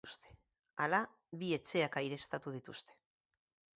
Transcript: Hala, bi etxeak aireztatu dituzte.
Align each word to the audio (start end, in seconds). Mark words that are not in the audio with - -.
Hala, 0.85 1.01
bi 1.43 1.51
etxeak 1.59 1.99
aireztatu 2.03 2.55
dituzte. 2.59 2.99